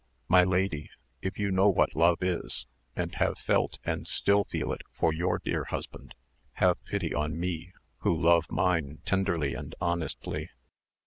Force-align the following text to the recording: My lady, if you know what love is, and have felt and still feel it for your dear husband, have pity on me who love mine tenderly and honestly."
My 0.27 0.43
lady, 0.43 0.89
if 1.21 1.37
you 1.37 1.51
know 1.51 1.69
what 1.69 1.95
love 1.95 2.23
is, 2.23 2.65
and 2.95 3.13
have 3.17 3.37
felt 3.37 3.77
and 3.85 4.07
still 4.07 4.45
feel 4.45 4.73
it 4.73 4.81
for 4.91 5.13
your 5.13 5.37
dear 5.37 5.65
husband, 5.65 6.15
have 6.53 6.83
pity 6.85 7.13
on 7.13 7.39
me 7.39 7.71
who 7.99 8.19
love 8.19 8.47
mine 8.49 9.03
tenderly 9.05 9.53
and 9.53 9.75
honestly." 9.79 10.49